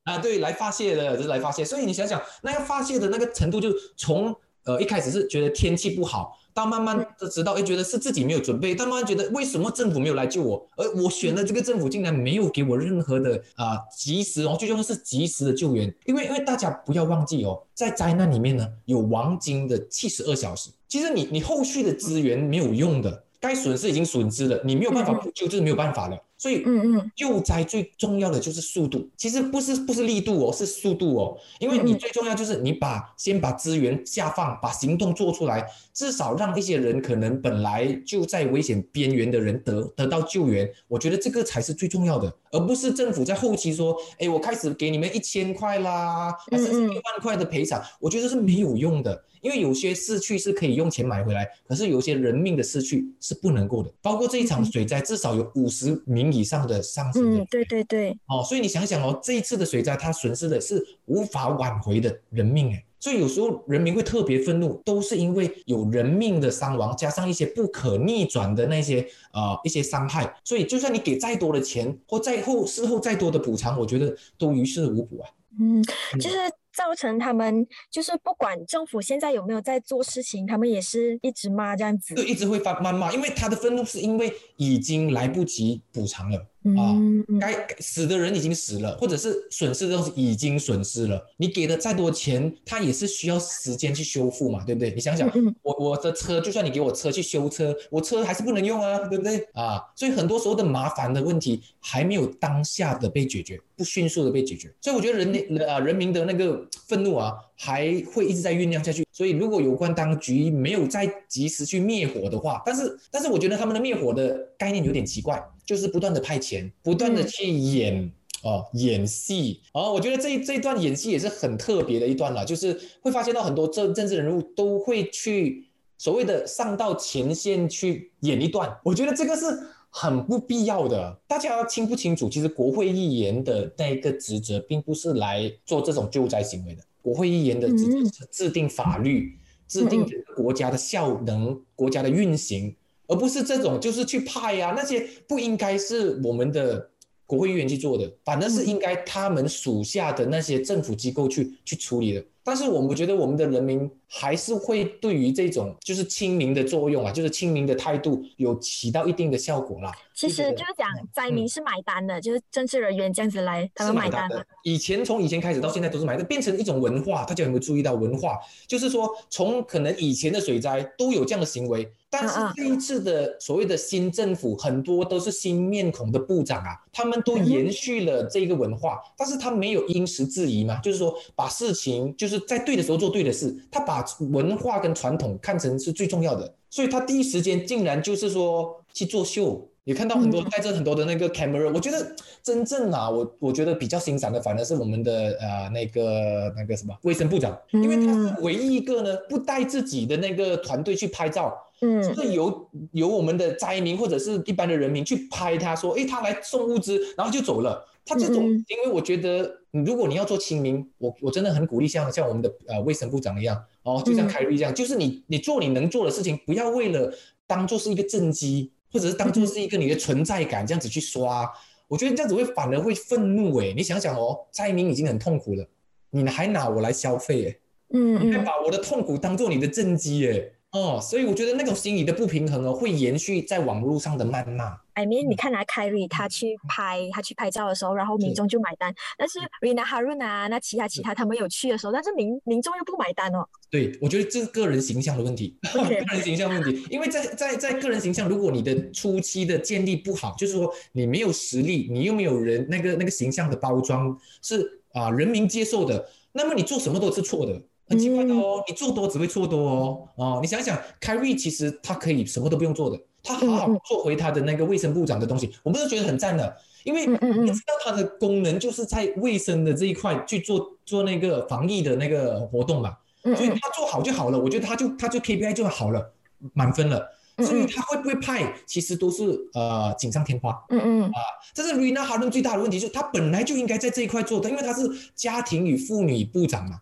[0.04, 1.64] 啊，对，来发泄的，就是来发泄。
[1.64, 6.38] 所以你想想，那要发泄的那个程度，就从呃一开始是觉得天气不好。
[6.56, 23.24] 到慢慢的知道，哎，觉得是自己没有准备，但慢慢觉得为什么政府没有来救我，而我选的这个政府竟然没有给我任何的啊及时哦，最重要是及时的救援，因为因为大家不要忘记哦，在灾难里面呢有黄金的七十二小时，其实你你后续的资源没有用的。
[23.46, 26.18] 该损失已经损失了，你没有办法补救，就是没有办法了。
[26.38, 31.34] 所以，嗯嗯，救灾最重要的就是速度，其实不是不是力度哦，是速度哦。
[31.60, 40.70] 因为你最重要就是你把先把资源下放，把行动做出来，至少让一些人可能本来就在危险边缘的人得得到救援。
[40.88, 49.24] 我觉得这个才是最重要的，而不是政府在后期说，哎，我开始给你们一千块啦，还是一万块的赔偿，我觉得是没有用的。
[49.46, 53.88] 因为有些逝去是可以用钱买回来，可是有些人命的逝去是不能够的。
[54.02, 57.14] 包括这一场水灾，至少有五十名以上的伤亡。
[57.14, 58.10] 嗯，对对对。
[58.26, 62.84] 哦，所以你想想哦，这一次的水灾，它损失的是无法挽回的人命哎。
[62.98, 70.34] 所以有时候人民会特别愤怒，都是因为有人命的伤亡，加上一些不可逆转的那些呃一些伤害。
[70.42, 75.30] 所以就算你给再多的钱，或再后事后再多的补偿，我觉得都于事无补啊。
[75.60, 75.80] 嗯，
[76.18, 76.36] 就是。
[76.76, 86.46] 造成他们就是不管政府现在有没有在做事情，他们也是一直骂这样子，就一直会发谩骂，因为他的愤怒是因为已经来不及补偿了。
[86.76, 86.98] 啊，
[87.40, 91.24] 该死的人已经死了，或者是损失的东西已经损失了。
[91.36, 94.90] 你给的再多钱，它也是需要时间去修复嘛，对不对？
[94.90, 95.30] 你想想，
[95.62, 99.46] 我我的车，就算你给我车去修车，我车还是不能用啊，对不对？
[99.52, 104.74] 啊，所以很多时候的麻烦的问题还没有当下的被解决，不迅速的被解决。
[104.80, 109.04] 所以我觉得人的啊人民的那个愤怒啊，还会一直在酝酿下去。
[109.12, 115.42] 所以如果有关当局没有再及时去灭火的话，但是但是我觉得他们的灭火的概念有点奇怪。
[115.66, 118.08] 就是不断的派钱，不断的去演
[118.44, 125.66] 哦演戏哦，我觉得这这一段演戏也是很特别的一段了，就是会发现到很多政政治人物都会去
[125.98, 129.44] 所谓的上到前线去演一段，我觉得这个是
[129.90, 131.18] 很不必要的。
[131.26, 132.28] 大家清不清楚？
[132.28, 136.82] 其实国会议员的那一个职责，并不是来做这种救灾行为的。
[137.02, 142.74] 国会议员的职责是制定法律，制定整个国家的效能、国家的运行。
[143.08, 146.90] 而不是这种，就是去派呀，那些不应该是我们的
[147.24, 152.24] 国会议员去做的，反正是应该他们属下的那些政府机构去去处理的。
[152.46, 159.90] 但是我们觉得我们的人民还是会对于这种就是亲民的作用啊，就是亲民的态度有起到一定的效果啦。
[160.14, 164.46] 其实就是讲灾民是买单的，就是政治人员这样子来，他们买单的。
[164.62, 167.24] 以前从以前开始到现在都是买单，变成一种文化。
[167.24, 168.38] 大家有没有注意到文化？
[168.68, 171.90] 就是说从可能以前的水灾都有这样的行为。
[172.08, 189.68] 但是这一次的所谓的新政府，很多都是新面孔的部长啊，他们都延续了这个文化，但是他没有因时制宜嘛，就是说把事情就是在对的时候做对的事，他把文化跟传统看成是最重要的，所以他第一时间竟然就是说去作秀。
[189.86, 192.04] 也看到很多带着很多的那个 camera，我觉得
[192.42, 207.86] 真正啊，我我觉得比较欣赏的反而是我们的呃那个那个什么卫生部长，因为他是唯一一个呢不带自己的那个团队去拍照，嗯，是由由我们的灾民或者是一般的人民去拍他，说，哎，他来送物资，然后就走了。
[208.06, 217.12] 他这种，因为我觉得，如果你要做亲民，我我真的很鼓励像像我们的呃卫生部长一样，哦，就像凯瑞这样，就是你你做你能做的事情，不要为了
[217.48, 221.52] 当做是一个政绩，或者是当做是一个你的存在感这样子去刷，
[221.88, 223.74] 我觉得这样子会反而会愤怒诶。
[223.76, 225.66] 你想想哦，灾民已经很痛苦了，
[226.10, 227.60] 你还拿我来消费诶，
[227.92, 230.52] 嗯，你还把我的痛苦当做你的政绩诶。
[230.70, 234.78] 哦，所以我觉得那种心理的不平衡哦，会延续在网络上的谩骂。
[234.96, 238.94] I mean，你看啊，Kerry 他去拍他去拍照的时候，然后民众就买单。
[239.18, 243.46] 但是 Rina Harun 啊，那其他其他他们有去的时候，但是民民众又不买单哦。
[243.68, 246.82] 对，我觉得这是个人形象的问题， 个人形象问题。
[246.90, 257.60] 因为在在在个人形象，如果你的初期的建立不好，就是说你没有实力，你又没有人那个那个形象的包装是啊人民接受的，那么你做什么都是错的。
[257.88, 260.08] 很奇怪的哦，你做多只会错多哦。
[260.16, 266.56] 哦，你想想，凯瑞其实他可以什么都不用做的，他好好做回他的那个卫生部长的东西，我们都觉得很赞的。
[266.84, 274.38] 因为你知道他的功能就是在卫生的这一块去做做那个防疫的那个活动嘛，所以他做好就好了。
[274.38, 276.12] 我觉得他就他就 KPI 就好了，
[276.52, 277.04] 满分了。
[277.38, 280.58] 所以他会不会派，其实都是呃锦上添花。
[280.70, 281.20] 嗯嗯啊，
[281.52, 286.80] 这是 Rina 哈伦最大的问题，就是他本来就应该在这一块做的，因为他是家庭与妇女部长嘛。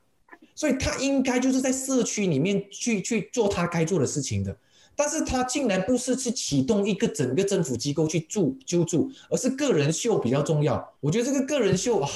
[0.54, 4.56] 所以他应该就是在社区里面去去做他该做的事情的，
[4.96, 10.94] 但是他竟然不是去启动一个整个政府机构去助救助，而是个人秀比较重要。
[11.00, 12.08] 我觉得这个个人秀啊，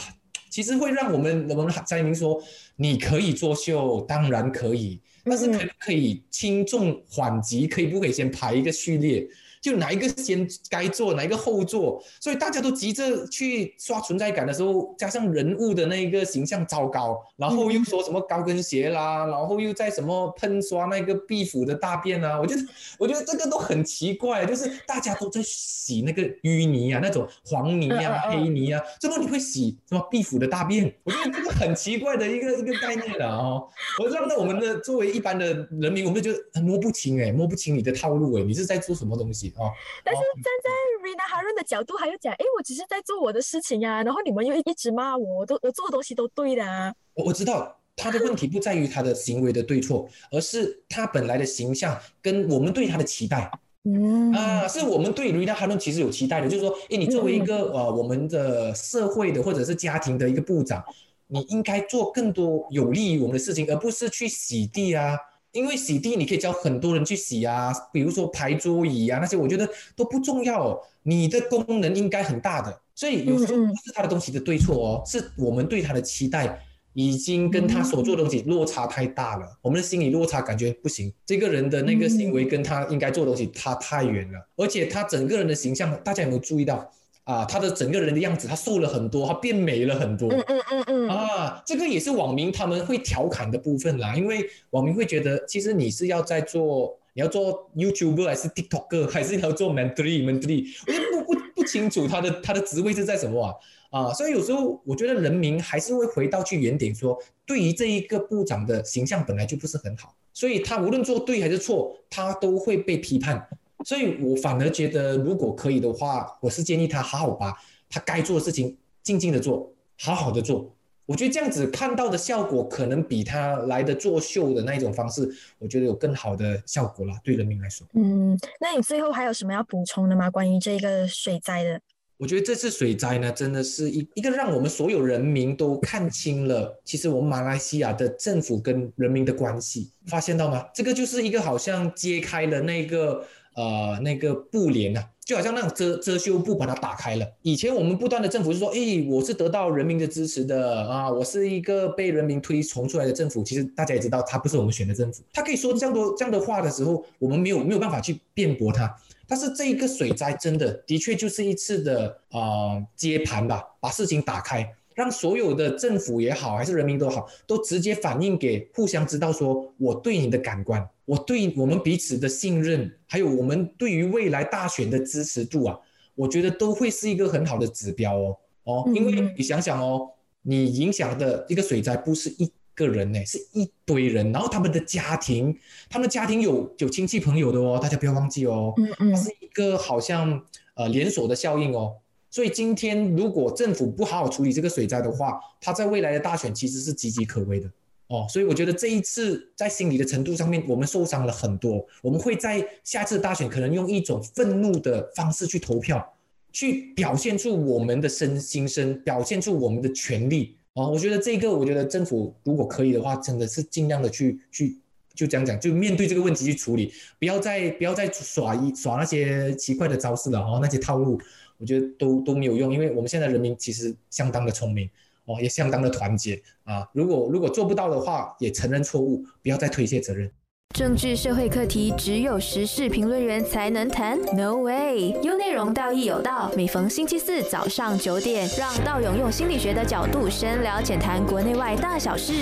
[0.50, 2.42] 其实会让我们我们灾民说，
[2.76, 9.28] 你可以作秀，当然可以，但是可不可以轻重缓急，可以不可以先排一个序列？
[9.60, 22.62] 就哪一个先该做，哪一个后做，所以大家都急着去刷存在感的时候，加上人物的那个形象糟糕，然后又说什么高跟鞋啦，然后又在什么喷刷那个壁虎的大便啊， 我觉得
[22.98, 30.92] 我觉得这个都很奇怪，就是大家都在洗那个淤泥啊，那种黄泥啊、黑泥啊，怎么你会洗什么壁虎的大便？
[31.04, 33.68] 我觉得这个很奇怪的一个 一个概念了哦。
[34.02, 39.47] 我让到我们的作为一般的人民，我们就觉得摸不清哎，摸不清你的套路哎，你是在做什么东西？
[39.56, 39.72] 哦，
[40.04, 40.70] 但是站在
[41.02, 46.94] Rina Harun 的角度，还要讲，哎，我只是在做我的事情啊，然后你们又一直骂我，我都我做的东西都对的啊。
[47.14, 53.50] 我我知道他的问题不在于他的行为的对错，而是他本来的形象跟我们对他的期待。
[53.84, 60.84] 嗯啊，是我们对 Rina Harun 其实有期待的，就是说，哎，你作为一个呃我们的社会的或者是家庭的一个部长，
[61.28, 65.16] 你应该做更多有利于我们的事情，而不是去洗地啊。
[65.52, 70.78] 因为洗地你可以叫很多人去洗啊，比如说排桌椅啊那些，我觉得都不重要。
[71.04, 76.60] 你的功能应该很大的，所以有时候不是他的东西的对错哦，是我们对他的期待
[76.92, 81.10] 已经跟他所做的东西落差太大了，我们的心理落差感觉不行。
[81.24, 86.92] 这个人的那个行为跟他应该做的东西差太远了，而且他整个人的形象，大家有没有注意到？
[87.28, 90.32] 啊，他的整个人的样子，他瘦了很多，他变美了很多。
[90.32, 91.08] 嗯嗯嗯嗯。
[91.10, 103.54] 啊，这个也是网民他们会调侃的部分啦，因为网民会觉得，其实你是要在做，你要做 YouTuber 还是 TikToker， 还是你要做 Mentally？Mentally，我就不不不清楚他的他的职位是在什么啊？
[103.90, 113.46] 啊，所以有时候我觉得人民还是会回到去原点，说对于这一个部长的形象本来就不是很好，所以他无论做对还是错，他都会被批判。
[113.84, 117.52] 所以我反而觉得，如果可以的话，我是建议他好好把
[117.88, 120.74] 他该做的事情静静的做，好好的做。
[121.06, 125.26] 我觉得这样子看到的效果，可能比他来的作秀的那一种方式，
[125.58, 127.14] 我觉得有更好的效果了。
[127.24, 130.28] 对人民来说，嗯，那你最后还有什么要补充的吗？
[130.28, 131.80] 关于这个水灾的？
[132.18, 140.66] 我觉得这次水灾呢，真的是一一个让我们所有人民都看清了， 其实我们马来西亚的政府跟人民的关系，发现到吗？
[140.74, 143.24] 这个就是一个好像揭开了那个。
[143.58, 147.26] 呃，那个布帘呐，就好像那种遮遮羞布，把它打开了。
[147.42, 153.42] 以前我们不断的政府是说，诶，我是得到人民的支持的啊，我是一个被人民推崇出来的政府。
[153.42, 155.24] 其实大家也知道，他不是我们选的政府。
[155.32, 158.94] 他可以说这样多 这样的话的时候，我们没有没有办法去辩驳他。
[159.26, 164.72] 但是这一个水灾真的的确就是一次的啊接盘吧，把事情打开。
[164.98, 175.78] 让所有的政府也好，还是人民都好，都直接反映给互相知道，说我对你的感官，我对我们彼此的信任，还有我们对于未来大选的支持度啊，
[176.16, 180.10] 我觉得都会是一个很好的指标哦哦，因为你想想哦，
[180.42, 185.56] 你影响的一个水灾不是一个人呢，是一堆人，然后他们的家庭，
[185.88, 190.42] 他们的家庭有有亲戚朋友的哦，大家不要忘记哦，嗯嗯，是一个好像。
[190.78, 191.96] 呃连锁的效应哦。
[192.30, 197.70] 所以今天如果政府不好好处理这个水灾的话，它在未来的大选其实是岌岌可危的
[198.08, 198.26] 哦。
[198.28, 201.84] 所以我觉得这一次在心理的程度上面，我们受伤了很多。
[202.02, 206.14] 我们会在下次大选可能用一种愤怒的方式去投票，
[206.52, 210.86] 去表现出我们的身心声，表现出我们的权利哦。
[210.90, 214.76] 我觉得这个，我觉得政府如果可以的话，真的是尽量的去去
[215.14, 221.18] 就这样讲，就面对这个问题去处理，不要再不要再耍一耍那些奇怪的招式了哦，那些套路。
[221.58, 224.88] 我觉得都都没有用，因为我们现在人民其实相当的聪明
[225.26, 226.88] 哦，也相当的团结啊。
[226.92, 230.30] 如果如果做不到的话，也承认错误，不要再推卸责任。
[230.74, 235.16] 政治社会课题只有时事评论员才能谈，No way。
[235.22, 236.52] 有内容，道义有道。
[236.54, 242.32] 每逢星期四早上九点，让道勇用心理学的角度深聊浅谈国内外大小事。